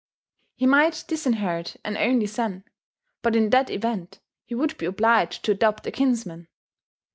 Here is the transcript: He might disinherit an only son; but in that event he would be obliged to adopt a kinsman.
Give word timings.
He 0.55 0.65
might 0.65 1.03
disinherit 1.07 1.77
an 1.85 1.95
only 1.95 2.25
son; 2.25 2.63
but 3.21 3.35
in 3.35 3.51
that 3.51 3.69
event 3.69 4.19
he 4.45 4.55
would 4.55 4.75
be 4.79 4.87
obliged 4.87 5.45
to 5.45 5.51
adopt 5.51 5.85
a 5.85 5.91
kinsman. 5.91 6.47